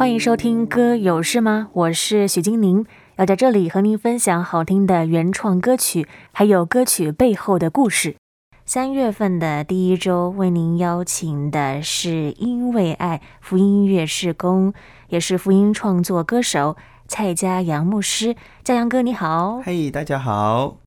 [0.00, 2.86] 欢迎收听《歌有事吗》，我是许金宁，
[3.16, 8.16] 要在这里和您分享好听的原创歌曲，还有歌曲背后的故事。
[8.64, 14.72] 三月份的第一周，为您邀请的是因为爱福音音乐事工，
[15.08, 18.34] 也是福音创作歌手蔡家杨牧师。
[18.64, 19.60] 家阳哥，你好！
[19.62, 20.78] 嘿，hey, 大家好！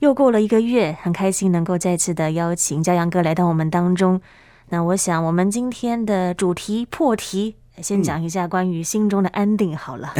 [0.00, 4.20] 又过了一个月，很开心能够再次的邀请家阳哥来到我们当中。
[4.68, 7.54] 那我想，我们今天的主题破题。
[7.82, 10.12] 先讲一下关于心中的安定好了，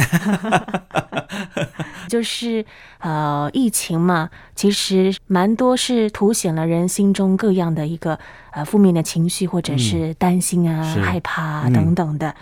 [2.07, 2.65] 就是
[2.99, 8.19] 呃疫情嘛，其实蛮多是凸显了人心中各样的一个
[8.51, 12.35] 呃负面的情绪，或者是担心啊、嗯、害怕啊等等的，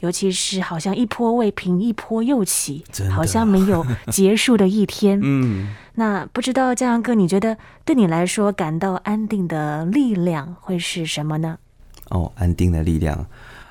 [0.00, 5.20] 尤其是好像一波未平一波又起，好像没有结束的一天。
[5.24, 11.58] 嗯，那不知道嘉阳哥，你觉得对你来说感到安定的力量会是什么呢？
[12.10, 13.26] 哦，安定的力量。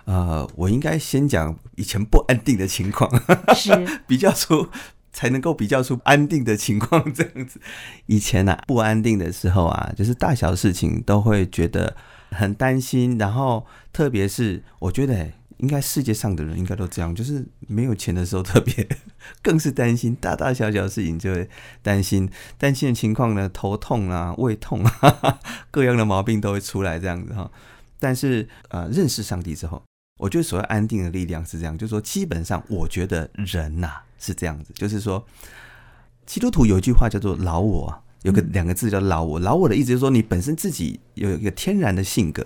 [0.07, 3.11] 呃，我应该先讲以前不安定的情况，
[3.53, 3.71] 是
[4.07, 4.69] 比较出
[5.11, 7.59] 才能够比较出安定的情况这样子。
[8.05, 11.93] 以前呢、啊，不安定的时候啊，就是大小事情都会觉得
[12.31, 18.87] 很担心，然后特别是我觉得应该世界上的人应该都这样，就是没有钱的时候特别
[19.41, 21.49] 更是担心，大大小小事情就会
[21.81, 27.51] 担心，担心的情况呢，头痛啊、胃痛啊，各样的毛病都会出来这样子哈。
[27.99, 29.81] 但是呃，认识上帝之后。
[30.17, 35.23] 我觉得所谓安定的力量是这样，就是说，基本上我觉得人呐、啊、是这样子，就是说，
[36.25, 39.39] 基督徒有一句话叫做“老我”，有个两个字叫“老我”。
[39.39, 42.45] 老我的意思就是说，你本身自己有一个天然的性格，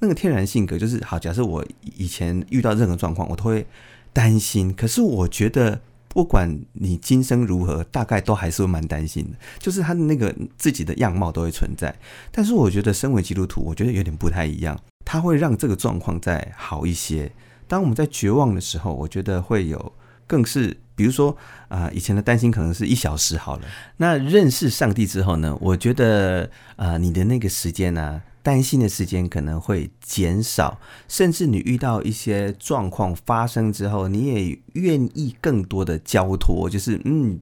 [0.00, 1.18] 那个天然性格就是好。
[1.18, 1.64] 假设我
[1.96, 3.64] 以前遇到任何状况，我都会
[4.12, 4.74] 担心。
[4.74, 9.38] 可是我觉得，不管你今生如何，大概都还是会蛮担心的。
[9.58, 11.94] 就是他的那个自己的样貌都会存在。
[12.32, 14.76] 但是我觉得，身为基督徒，我觉得有点不太一样。
[15.10, 17.32] 它会让这个状况再好一些。
[17.66, 19.94] 当我们在绝望的时候，我觉得会有
[20.26, 21.34] 更是，比如说
[21.68, 23.62] 啊、以前的担心可能是一小时好了。
[23.96, 37.38] 那认识上帝之后呢，我觉得啊、你的那个时间呢、担心的时间可能会减少，甚至你遇到一些状况发生之后，你也愿意更多的交托，就是嗯。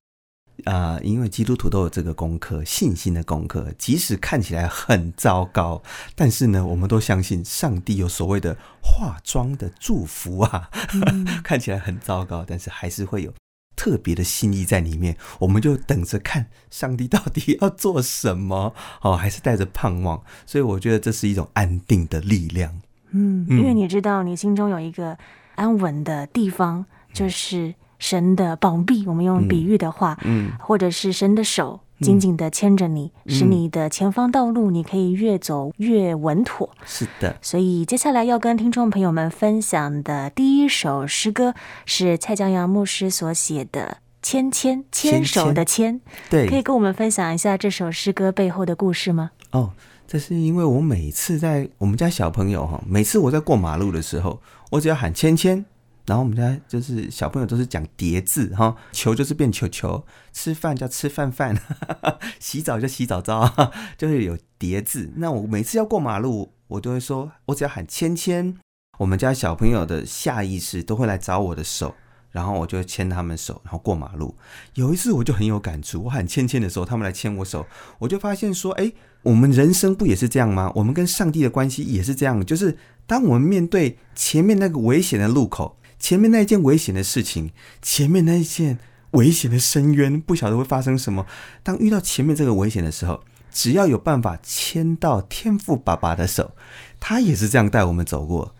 [0.64, 3.70] 啊、呃，因为基督徒都有这个功课，信心的功课。
[3.76, 5.82] 即使看起来很糟糕，
[6.14, 10.70] 但是呢，我们都相信上帝有所谓的化妆的祝福啊。
[10.94, 13.32] 嗯、 看起来很糟糕，但是还是会有
[13.76, 15.16] 特别的心意在里面。
[15.40, 20.22] 我们就等着看上帝到底要做什么 哦，还是带着盼望。
[20.46, 22.80] 所以我觉得这是一种安定的力量。
[23.10, 25.16] 嗯，因为你知道，你心中有一个
[25.54, 27.74] 安稳的地方，就是。
[27.98, 36.68] 神的膀臂，我们用比喻的话，嗯，嗯或者是神的手紧紧的牵着你，嗯、使你的前方道路你可以越走越稳妥。
[36.84, 41.54] 是的，所以接下来要跟听众朋友们分享的第一首诗歌
[41.86, 45.94] 是蔡江阳牧师所写的《牵牵牵手的牵》。
[46.28, 49.30] 对，可以跟我们分享一下这首诗歌背后的故事吗？
[49.52, 49.70] 哦，
[50.06, 54.38] 这是因为我每次在我们家小朋友哈，每次我在过马路的时候，
[54.70, 55.64] 我只要喊牵牵。
[56.06, 61.60] 然后我们家就是小朋友都是讲叠字哈，球就是变球球，吃饭叫吃饭饭，
[62.38, 63.52] 洗澡就洗澡澡，
[63.98, 65.12] 就是有叠字。
[65.16, 68.56] 那我每次要过马路，我都会说，我只要喊芊芊，
[68.98, 71.92] 我们家小朋友的下意识都会来找我的手，
[72.30, 74.36] 然后我就牵他们手，然后过马路。
[74.74, 77.66] 有一次我就很有感触，我喊芊芊的时候，他们来牵我手，
[77.98, 80.70] 我就发现说，哎，我们人生不也是这样吗？
[80.76, 82.78] 我们跟上帝的关系也是这样，就是
[83.08, 85.76] 当我们面对前面那个危险的路口。
[85.98, 88.78] 前面那一件危险的事情，前面那一件
[89.12, 91.26] 危险的深渊，不晓得会发生什么。
[91.62, 96.54] 当遇到前面这个危险的时候，只要有办法牵到天赋爸爸的手，
[97.00, 98.54] 他也是这样带我们走过。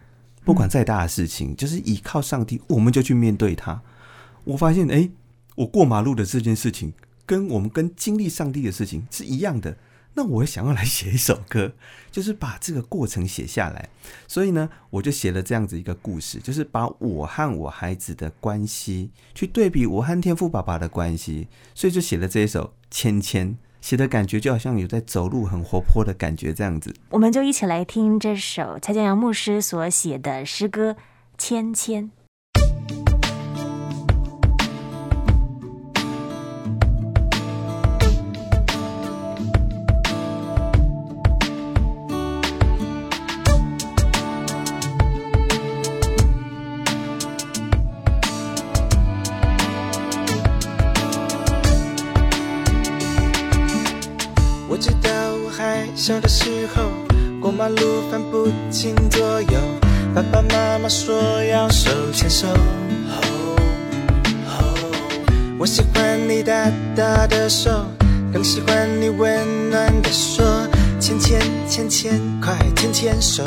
[0.45, 3.83] 不管再大的事情，就是依靠上帝，我们就去面对它。
[4.45, 5.11] 我发现，哎，
[5.57, 6.93] 我过马路的这件事情，
[7.27, 9.77] 跟我们跟经历上帝的事情是一样的。
[10.17, 11.75] 那我想要来写一首歌，
[12.11, 13.91] 就是把这个过程写下来。
[14.27, 23.51] 所以呢，我就写了这样子一个故事，就是把我和我孩子的关系去对比我和天父爸爸的关系，所以就写了这一首《芊芊》，
[23.83, 26.95] 写的感觉就好像有在走路，很活泼的感觉这样子。
[27.11, 30.93] 我们就一起来听这首蔡嘉扬牧师所写的诗歌
[31.37, 32.05] 《芊芊》。
[56.46, 56.84] 时候，
[57.40, 59.58] 过马路分不清左右，
[60.14, 62.46] 爸爸妈妈说要手牵手。
[65.58, 67.84] 我喜欢你大大的手，
[68.32, 70.46] 更喜欢你温暖的说，
[71.00, 73.43] 牵牵牵牵，快牵牵手。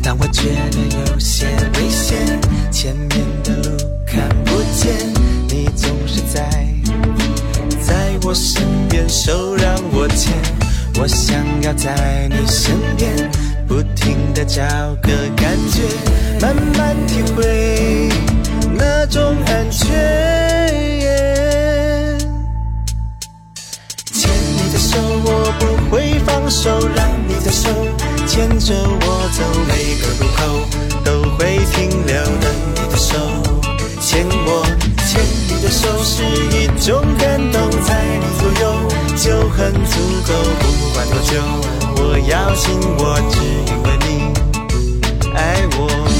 [0.00, 2.40] 但我觉得有些危险，
[2.70, 4.94] 前面的路看不见，
[5.48, 6.17] 你总是
[8.28, 10.30] 我身边，手让我牵，
[11.00, 13.10] 我想要在你身边，
[13.66, 14.62] 不停地找
[15.00, 15.80] 个感觉，
[16.38, 18.10] 慢慢体会。
[18.76, 19.88] 那种安全，
[24.12, 27.70] 牵你的手，我不会放手，让你的手
[28.26, 30.68] 牵着我走，每个路口
[31.02, 33.16] 都会停留等你的手
[34.02, 34.66] 牵我，
[35.68, 38.62] 的手是一种感动，在你左右
[39.16, 41.36] 就很足够，不管多久，
[41.96, 42.64] 我要紧
[42.98, 43.36] 握，只
[43.66, 44.08] 因为你
[45.34, 45.38] 爱
[45.76, 46.17] 我。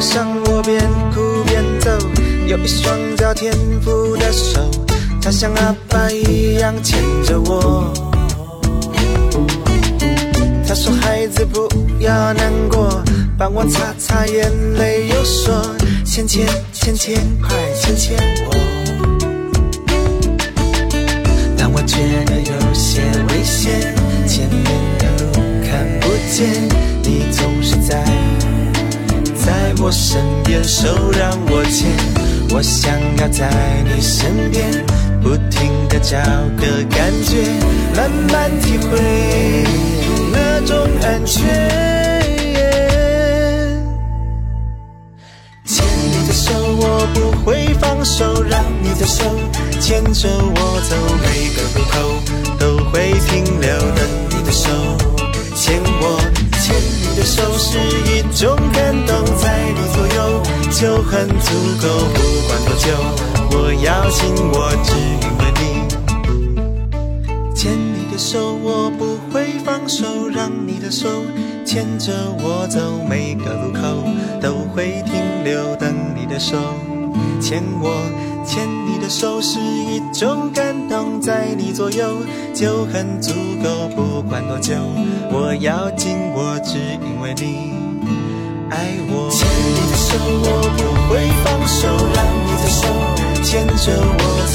[0.00, 0.80] 像我边
[1.14, 1.90] 哭边走，
[2.46, 4.60] 有一双叫天赋的手，
[5.20, 7.92] 他像阿爸一样牵着我。
[10.66, 11.68] 他说：“孩子不
[12.00, 13.00] 要难过，
[13.38, 15.74] 帮我擦擦眼泪，又说
[16.04, 18.50] 牵牵牵牵，快牵牵我。”
[21.56, 23.00] 当我觉得有些
[23.30, 23.94] 危险，
[24.26, 24.64] 前面
[24.98, 25.30] 的路
[25.64, 26.68] 看不见，
[27.02, 28.04] 你总是在
[29.44, 31.86] 在我身边，手让我牵。
[32.50, 33.50] 我想要在
[33.84, 34.84] 你身边，
[35.22, 36.16] 不停的找
[36.56, 37.44] 个感觉，
[37.94, 38.98] 慢慢体会
[40.32, 41.44] 那种安全。
[45.66, 49.24] 牵你的手，我不会放手，让你的手
[49.78, 51.94] 牵着我走，每个路口
[52.58, 54.00] 都会停留等
[54.30, 54.70] 你的手
[55.54, 56.33] 牵我，的
[57.24, 61.88] 手是一种感动，在你左右就很足够。
[62.12, 62.86] 不管多久，
[63.52, 64.20] 我要紧
[64.52, 64.92] 握，只
[65.22, 65.62] 因为你
[67.54, 71.08] 牵你的手，我不会放手，让你的手
[71.64, 72.78] 牵着我走，
[73.08, 74.04] 每个路口
[74.40, 76.56] 都会停留等你的手
[77.40, 78.02] 牵我，
[78.44, 82.18] 牵你的手是一种感动，在你左右
[82.54, 83.32] 就很足
[83.62, 83.88] 够。
[83.96, 84.74] 不管多久，
[85.30, 87.72] 我要紧握，只因为你。
[88.70, 90.82] 爱我，牵你的手，我不
[91.12, 91.12] 会
[91.44, 92.86] 放手，让你的手
[93.42, 94.54] 牵着我走，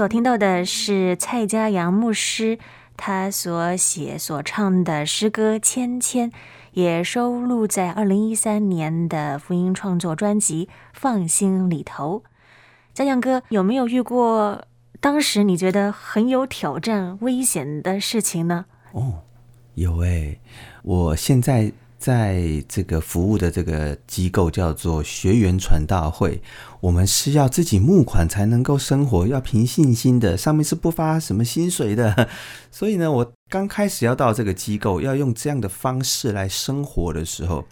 [0.00, 2.58] 所听到的是蔡家阳牧师
[2.96, 6.30] 他所写所唱的诗歌《牵牵》，
[6.72, 10.64] 也收录在二零一三年的福音创作专辑
[10.94, 12.22] 《放心》里头。
[12.94, 14.64] 家阳哥有没有遇过
[15.00, 18.64] 当时你觉得很有挑战、危险的事情呢？
[18.92, 19.24] 哦，
[19.74, 20.40] 有诶、
[20.82, 21.74] 我现在。
[22.00, 26.40] 在这个服务的这个机构叫做学员传道会，
[26.80, 32.26] 我们是要自己募款才能够生活，要凭信心的，上面是不发什么薪水的。
[32.72, 37.66] 所以呢，我刚开始要到这个机构，要用这样的方式来生活的时候，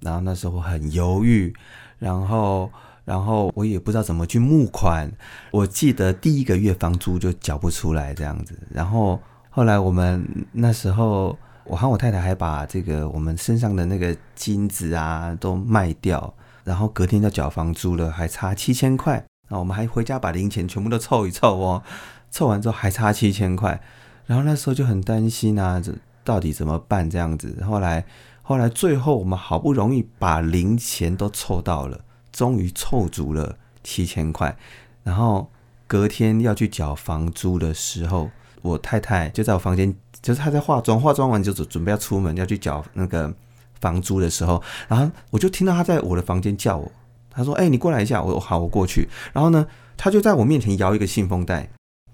[0.00, 1.50] 然后那时候很犹豫，
[1.98, 2.70] 然后，
[3.06, 5.10] 然后我也不知道怎么去募款。
[5.50, 9.18] 我记得第一个月房租就缴不出来这样子，然后
[9.48, 11.34] 后来我们那时候。
[11.66, 19.24] 我和我太太还把这个我们身上的那个金子啊都卖掉，然后隔天就缴房租了，还差七千块。
[19.48, 21.82] 然啊，我们还回家把零钱全部都凑一凑哦，
[22.30, 23.78] 凑完之后还差七千块，
[24.24, 25.92] 然后那时候就很担心啊，这
[26.24, 27.62] 到底怎么办这样子？
[27.62, 28.04] 后来
[28.40, 32.00] 后来最后我们好不容易把零钱都凑到了，
[32.32, 34.56] 终于凑足了七千块，
[35.02, 35.50] 然后
[35.86, 38.30] 隔天要去缴房租的时候，
[38.64, 43.30] 我太太就在我房间，就是她在化妆，化妆完就准准备要出门要去缴那个
[43.78, 46.90] 房租的时候，然后我就听到她在我的房间叫我。
[47.28, 49.66] 她说：“哎、你过来一下。”我说：“好，我过去。”然后呢，
[49.96, 51.68] 他就在我面前摇一个信封袋。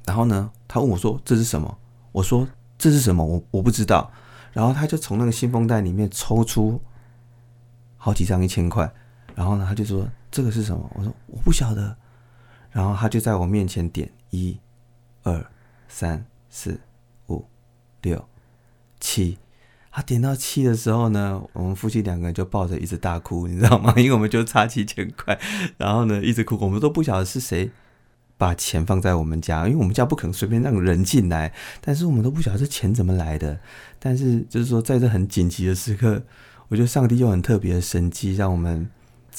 [0.07, 1.79] 然后呢，他问我说：“这是什么？”
[2.11, 3.25] 我说：“这是什么？
[3.25, 4.11] 我我不知道。”
[4.53, 6.81] 然后他就从那个信封袋里面抽出
[7.97, 8.91] 好几张一千块。
[9.35, 11.95] 然后呢，他就说：“这个是什么？”我说：“我不晓得。”
[12.73, 14.59] 然后他就在我面前点一、
[15.23, 15.45] 二、
[15.87, 16.79] 三、四、
[17.29, 17.47] 五、
[18.03, 18.29] 六、
[19.01, 19.39] 七。
[19.93, 23.93] 他点到七的时候呢，我们夫妻两个人就抱着一直大哭，你知道吗？
[23.99, 25.37] 因为我们就差七千块，
[25.79, 27.71] 然后呢一直哭，我们都不晓得是谁
[28.39, 33.59] 把钱放在我们家，因为我们家不可能随便让人进来，但是我们都不晓得这钱怎么来的。
[33.99, 36.23] 但是就是说，在这很紧急的时刻，
[36.69, 38.91] 我觉得上帝又很特别的神迹，让我们。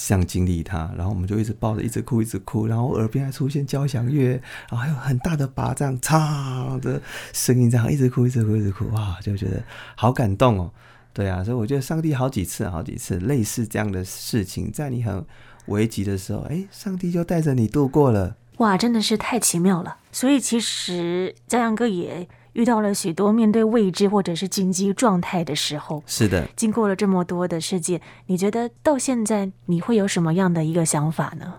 [0.04, 4.30] 像经历他，然后我们就一直抱着，一直哭，一直哭，然后耳边还出现交响乐，
[4.68, 7.00] 然后还有很大的巴掌，嚓的
[7.32, 9.62] 声音，这样一直哭，一直哭，一直哭，哇，就觉得
[9.94, 10.72] 好感动哦。
[11.12, 15.24] 对啊，所以我觉得上帝好几次，好几次类似这样的事情，在你很
[15.66, 18.36] 危急的时候，哎，上帝就带着你度过了。
[18.56, 19.98] 哇，真的是太奇妙了。
[20.10, 22.28] 所以其实嘉阳哥也。
[22.52, 26.46] 遇到了许多面对未知或者是紧急状态的时候，是的。
[26.56, 31.54] 经过了这么多的事件，你觉得到现在你会有什么样的一个想法呢？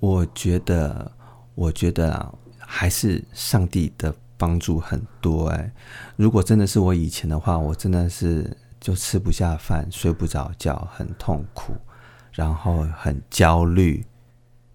[0.00, 1.10] 我觉得，
[1.54, 5.72] 我觉得啊，还是上帝的帮助很多哎。
[6.16, 11.72] 如果真的是我以前的话，我真的是就吃不下饭、睡不着觉，很痛苦，
[12.32, 14.04] 然后很焦虑。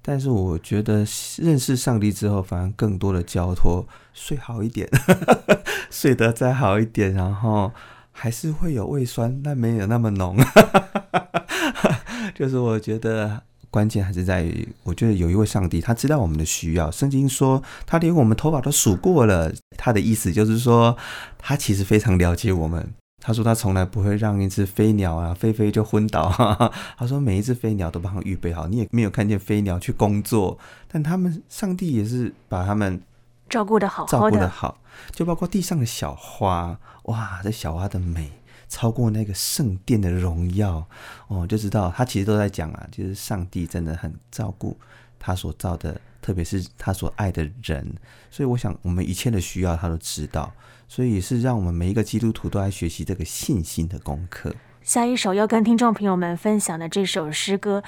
[0.02, 1.06] 但是我觉得
[1.38, 3.86] 认识上帝之后，反而更多的交托，
[4.22, 4.86] 睡好一点，
[5.90, 7.72] 睡得再好一点，然后
[8.12, 10.36] 还是会有胃酸，但没有那么浓。
[12.36, 16.92] 就是我觉得关键还是在于，我觉得有一位上帝，他知道我们的需要。
[16.92, 20.98] 圣经说，他连我们头发都数过了，他的意思就是说，
[21.38, 22.94] 他其实非常了解我们。
[23.22, 26.30] 他说他从来不会让一只飞鸟啊飞飞就昏倒。
[26.98, 30.58] 他说每一只飞鸟都帮他预备好，你也没有看见飞鸟去工作，
[30.92, 33.02] 但他们上帝也是把他们
[33.50, 34.80] 照顾的好，照顾的好，
[35.12, 38.32] 就包括地上的小花，哇，这小花的美
[38.70, 40.88] 超过那个圣殿的荣耀
[41.28, 44.78] 哦，就知道他其实都在讲啊，就是上帝真的很照顾
[45.20, 47.96] 他所造的，特别是他所爱的人，
[48.30, 50.54] 所以我想我们一切的需要他都知道。
[50.92, 54.52] 所以也是让我们每一个基督徒都来学习这个信心的功课。
[54.82, 57.84] 下一首要跟听众朋友们分享的这首诗歌，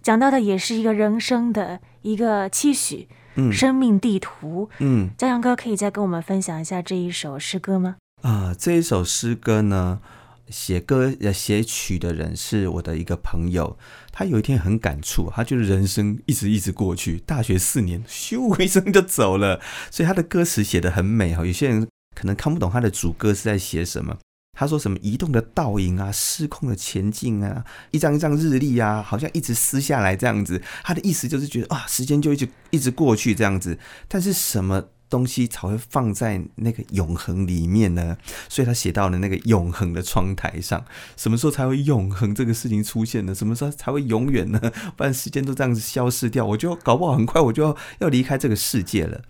[0.00, 7.96] 讲到的也是一个人生的一个期许，嗯，生命地图，嗯，嘉阳哥可以再跟我们分享一下这一首诗歌吗？
[8.22, 10.00] 啊，这一首诗歌呢，
[10.48, 13.78] 写歌呃写曲的人是我的一个朋友，
[14.10, 21.86] 他有一天很感触，他觉得人生一直一直过去，大学四年咻一声就走了，所以他的歌词写得很美哈，有些人。
[22.18, 24.16] 可能看不懂他的主歌是在写什么。
[24.56, 30.62] 他说什么移动的倒影啊，失控的前进啊，一张一张日历啊，好像一直撕下来这样子。
[30.82, 33.78] 他的意思就是觉得啊，时间就一直一直过去这样子。
[34.08, 38.16] 但是什么东西才会放在那个永恒里面呢？
[38.48, 40.84] 所以他写到了那个永恒的窗台上。
[41.16, 43.34] 什么时候才会永恒这个事情出现呢？
[43.34, 44.58] 什么时候才会永远呢？
[44.96, 49.20] 不然时间都这样子消失掉，我就搞不好很快我就要要离开这个世界了。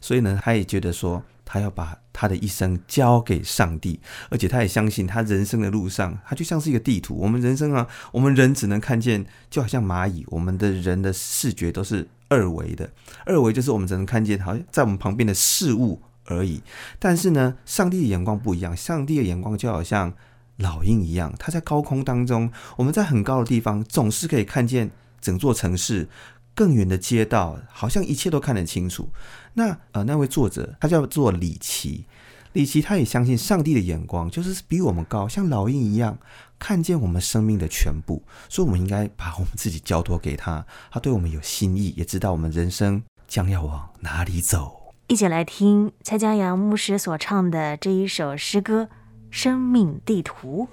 [0.00, 1.24] 所以呢，他也觉得说。
[1.44, 7.16] 他要把他的一生交给上帝，而且他也相信，他人生的路上，他就像是一个地图。
[7.16, 12.90] 我们人生啊，我们人只能看见，就好像蚂蚁，我们的人的视觉都是二维的，
[13.26, 16.62] 二维就是我们只能看见，好像在我们旁边的事物而已。
[16.98, 20.12] 但是呢，上帝的眼光不一样，上帝的眼光就好像
[20.56, 26.08] 老鹰一样，他在高空当中，我们在很高的地方，总是可以看见整座城市。
[26.54, 29.08] 更远的街道，好像一切都看得清楚。
[29.54, 32.06] 那呃，那位作者他叫做李琦，
[32.52, 36.18] 李琦他也相信上帝的眼光就是比我们高，像老鹰一样
[36.58, 40.64] 看见我们生命的全部，所以我们应该把我们自己交托给他。
[40.90, 44.92] 他对我们有心意，也知道我们人生将要往哪里走。
[45.08, 48.84] 一起来听蔡嘉阳牧师所唱的这一首诗歌
[49.30, 50.68] 《生命地图》。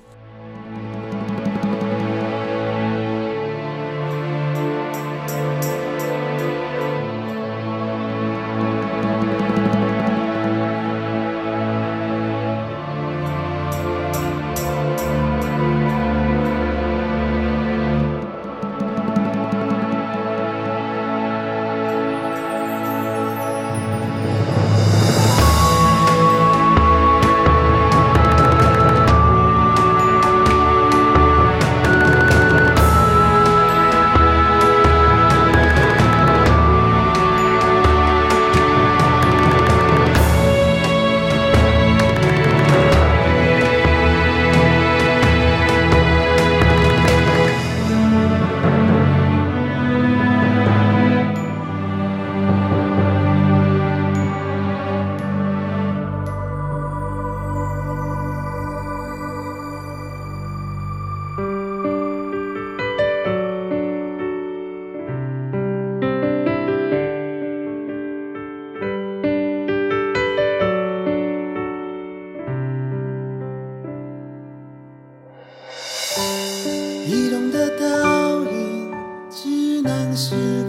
[80.30, 80.61] to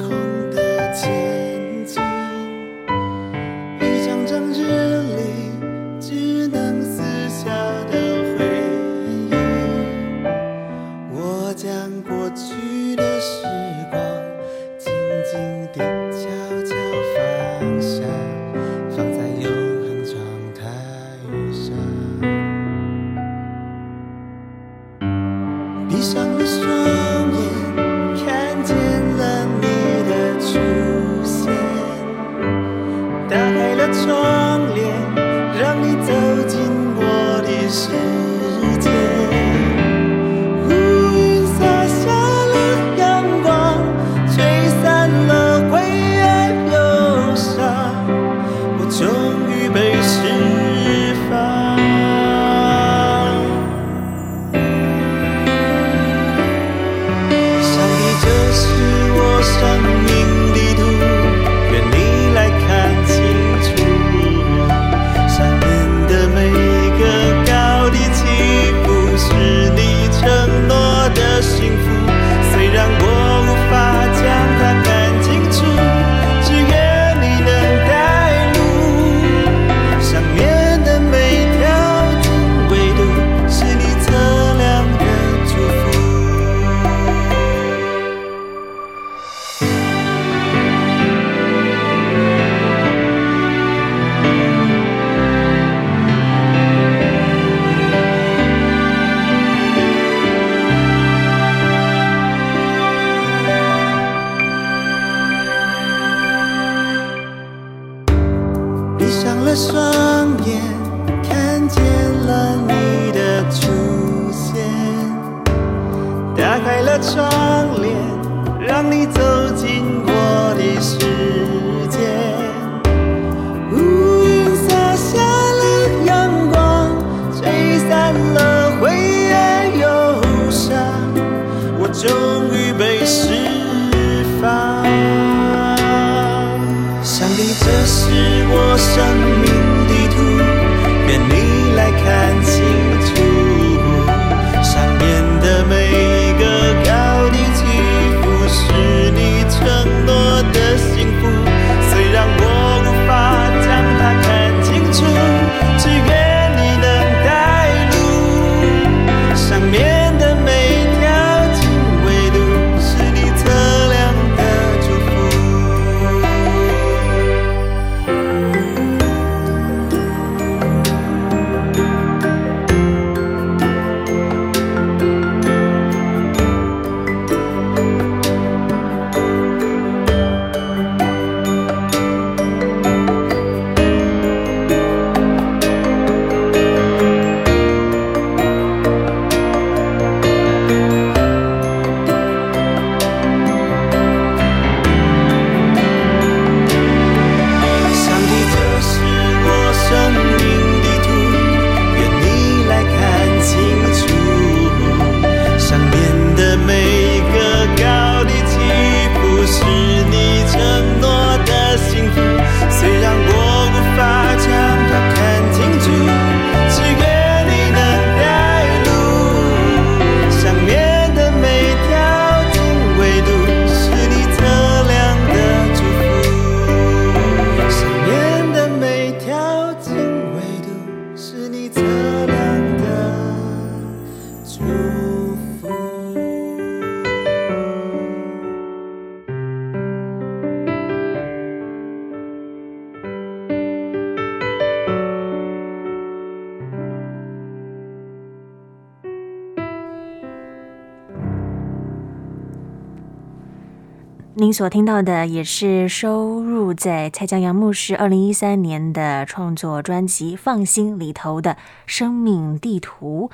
[254.42, 261.52] 您所听到的也是收录在蔡江阳牧师二零一三年的创作专辑《放心》里头的
[261.86, 263.30] 《生命地图》。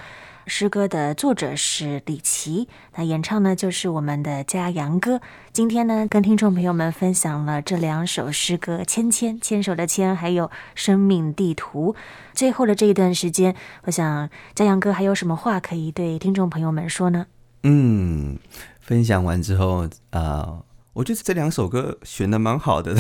[0.47, 5.23] 诗歌的作者是李琦，那演唱呢就是我们的嘉阳哥。
[5.51, 11.95] 今天呢，跟听众朋友们分享了这两首诗歌：《牵牵牵手的牵》，还有《生命地图》。
[12.35, 17.25] 最后的这一段时间，我想嘉阳哥还有什么话可以对听众朋友们说呢？
[17.63, 18.39] 嗯，
[18.79, 20.65] 分享完之后啊。
[20.99, 22.93] 我觉得这两首歌选的蛮好的，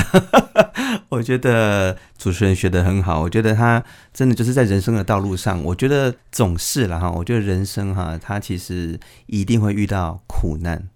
[1.10, 3.22] 我觉得主持人选的很好。
[3.22, 3.82] 我觉得他
[4.14, 7.10] 真的就是在人生的道路上，我觉得总是了哈。
[7.10, 10.88] 我觉得人生哈，他其实一定会遇到苦难，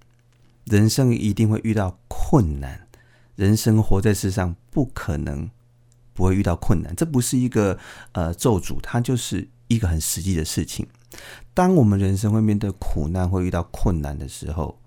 [0.67, 2.87] 人生一定会遇到困难。
[3.35, 5.51] 人生活在世上，不可能
[6.15, 6.95] 不会遇到困难。
[6.95, 7.77] 这不是一个
[8.13, 10.87] 呃咒诅，它就是一个很实际的事情。
[11.53, 14.79] 当我们人生会面对苦难，会遇到困难的时候。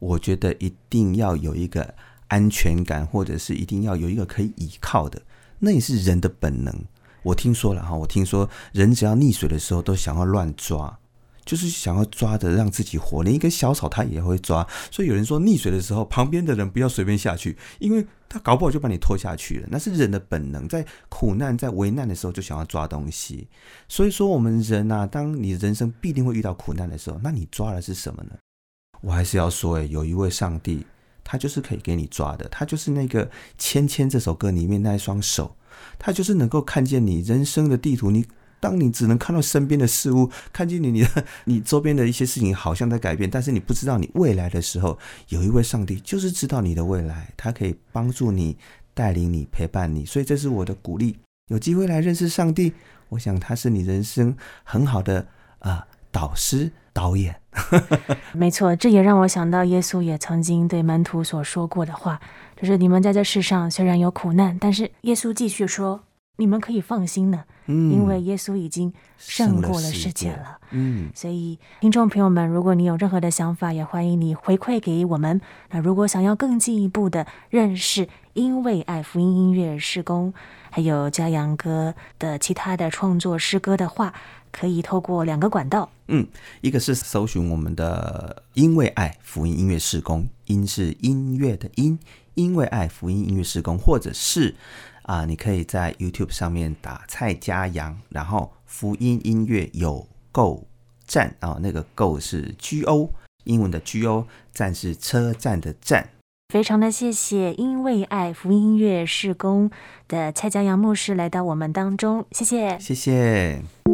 [0.00, 1.94] 我觉得一定要有一个
[2.26, 5.22] 安全感，或者是一定要有一个可以依靠的，
[5.60, 6.74] 那也是人的本能。
[7.22, 10.98] 我听说了哈，我听说人只要溺水的时候都想要乱抓，
[11.44, 14.66] 就是想要抓着让自己活，连一根小草它也会抓。
[14.90, 19.68] 所以有人说溺水的时候，旁边的人不要随便下去，因为他搞不好就把你拖下去了。
[19.70, 23.46] 那是人的本能，在苦难、在危难的时候就想要抓东西。
[23.86, 28.30] 所以说，我们人啊，当你人生必定会遇到苦难的时候，那你抓的是什么呢？
[29.00, 30.86] 我还是要说，诶，有一位上帝，
[31.24, 33.26] 他就是可以给你抓的，他就是那个
[33.58, 35.56] 《芊芊》这首歌里面那一双手，
[35.98, 38.26] 他就是能够看见你人生的地图，你。
[38.62, 44.98] 当你只能看到身边的事物，看见你你的你周边的一些事情好像在改变，但是你不知道你未来的时候，
[45.30, 48.54] 有一位上帝就是知道你的未来，他可以帮助你、
[48.92, 50.04] 带领你、陪伴你。
[50.04, 52.74] 所以这是我的鼓励，有机会来认识上帝，
[53.08, 55.26] 我想他是你人生很好的
[55.60, 57.39] 啊、导师导演。
[58.32, 62.20] 没错，这也让我想到耶稣也曾经对门徒所说过的话，
[62.56, 66.00] 就是你们在这世上虽然有苦难，但是耶稣继续说。
[66.40, 70.58] 你们可以放心的，嗯，因为耶稣已经胜过了世界了。
[70.70, 75.38] 嗯，所以听众朋友们，如果你有任何的想法，也欢迎你回馈给我们。
[75.68, 80.32] 那如果想要更进一步的认识因为爱福音音乐施工，
[80.70, 84.14] 还有嘉阳哥的其他的创作诗歌的话，
[84.50, 85.90] 可以透过两个管道。
[86.06, 86.26] 嗯，
[86.62, 91.98] 一个是搜寻我们的因为爱福音音乐施工，音是音乐的音，
[92.32, 94.54] 因为爱福音音乐施工，或者是。
[95.10, 100.64] 啊，你可以在 YouTube 上面打蔡家阳，然后福音音乐有够
[101.04, 103.10] 站啊，那个够是 G O，
[103.42, 106.10] 英文的 G O，站是车站的站。
[106.54, 109.68] 非常的谢谢，因为爱福音音乐事工
[110.06, 113.89] 的蔡家阳牧师来到我们当中，谢谢，谢谢。